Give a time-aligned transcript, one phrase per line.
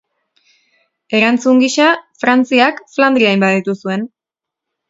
[1.19, 1.89] Erantzun gisa,
[2.23, 4.09] Frantziak Flandria inbaditu zuen.